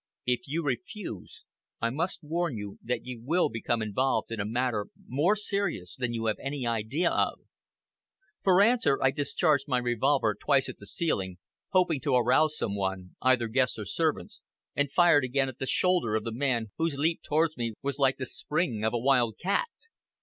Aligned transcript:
If 0.25 0.47
you 0.47 0.63
refuse, 0.65 1.43
I 1.79 1.91
must 1.91 2.23
warn 2.23 2.57
you 2.57 2.79
that 2.83 3.05
you 3.05 3.21
will 3.23 3.49
become 3.49 3.83
involved 3.83 4.31
in 4.31 4.39
a 4.39 4.45
matter 4.45 4.87
more 5.07 5.35
serious 5.35 5.95
than 5.95 6.11
you 6.11 6.25
have 6.25 6.37
any 6.41 6.65
idea 6.65 7.11
of." 7.11 7.41
For 8.41 8.63
answer, 8.63 8.97
I 8.99 9.11
discharged 9.11 9.65
my 9.67 9.77
revolver 9.77 10.33
twice 10.33 10.67
at 10.69 10.77
the 10.77 10.87
ceiling, 10.87 11.37
hoping 11.69 12.01
to 12.01 12.15
arouse 12.15 12.57
some 12.57 12.75
one, 12.75 13.11
either 13.21 13.47
guests 13.47 13.77
or 13.77 13.85
servants, 13.85 14.41
and 14.75 14.91
fired 14.91 15.23
again 15.23 15.49
at 15.49 15.59
the 15.59 15.67
shoulder 15.67 16.15
of 16.15 16.23
the 16.23 16.31
man 16.33 16.71
whose 16.79 16.97
leap 16.97 17.21
towards 17.21 17.55
me 17.55 17.73
was 17.83 17.99
like 17.99 18.17
the 18.17 18.25
spring 18.25 18.83
of 18.83 18.93
a 18.95 18.97
wild 18.97 19.37
cat. 19.37 19.67